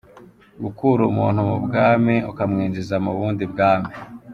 Gukura 0.63 1.01
umuntu 1.11 1.39
mu 1.49 1.57
bwami 1.65 2.15
ukamwinjiza 2.31 2.95
mu 3.03 3.11
bundi 3.17 3.43
bwami. 3.51 3.91